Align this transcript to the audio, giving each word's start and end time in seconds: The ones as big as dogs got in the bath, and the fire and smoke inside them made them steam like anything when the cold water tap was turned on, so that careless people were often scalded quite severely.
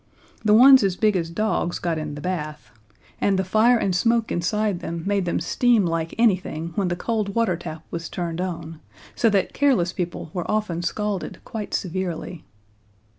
The 0.43 0.55
ones 0.55 0.81
as 0.81 0.95
big 0.95 1.15
as 1.15 1.29
dogs 1.29 1.77
got 1.77 1.99
in 1.99 2.15
the 2.15 2.21
bath, 2.21 2.71
and 3.19 3.37
the 3.37 3.43
fire 3.43 3.77
and 3.77 3.95
smoke 3.95 4.31
inside 4.31 4.79
them 4.79 5.03
made 5.05 5.25
them 5.25 5.39
steam 5.39 5.85
like 5.85 6.15
anything 6.17 6.71
when 6.73 6.87
the 6.87 6.95
cold 6.95 7.35
water 7.35 7.55
tap 7.55 7.85
was 7.91 8.09
turned 8.09 8.41
on, 8.41 8.79
so 9.15 9.29
that 9.29 9.53
careless 9.53 9.93
people 9.93 10.31
were 10.33 10.49
often 10.49 10.81
scalded 10.81 11.39
quite 11.45 11.75
severely. 11.75 12.43